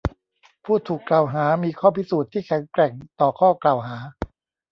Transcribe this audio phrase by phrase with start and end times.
[0.65, 3.97] ผู้ถูกกล่าวหามีข้อพิสูจน์ที่แข็งแกร่งต่อข้อกล่าวหา